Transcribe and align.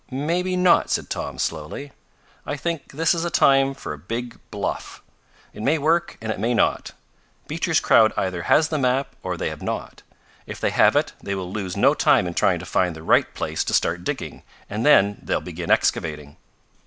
"Maybe 0.09 0.57
not," 0.57 0.89
said 0.89 1.11
Tom 1.11 1.37
slowly. 1.37 1.91
"I 2.43 2.55
think 2.57 2.91
this 2.93 3.13
is 3.13 3.23
a 3.23 3.29
time 3.29 3.75
for 3.75 3.93
a 3.93 3.99
big 3.99 4.39
bluff. 4.49 5.03
It 5.53 5.61
may 5.61 5.77
work 5.77 6.17
and 6.19 6.31
it 6.31 6.39
may 6.39 6.55
not. 6.55 6.89
Beecher's 7.47 7.79
crowd 7.79 8.11
either 8.17 8.41
has 8.49 8.69
the 8.69 8.79
map 8.79 9.15
or 9.21 9.37
they 9.37 9.49
have 9.49 9.61
not. 9.61 10.01
If 10.47 10.59
they 10.59 10.71
have 10.71 10.95
it 10.95 11.13
they 11.21 11.35
will 11.35 11.53
lose 11.53 11.77
no 11.77 11.93
time 11.93 12.25
in 12.25 12.33
trying 12.33 12.57
to 12.57 12.65
find 12.65 12.95
the 12.95 13.03
right 13.03 13.31
place 13.35 13.63
to 13.65 13.75
start 13.75 14.03
digging 14.03 14.41
and 14.67 14.83
then 14.83 15.19
they'll 15.21 15.39
begin 15.39 15.69
excavating. 15.69 16.35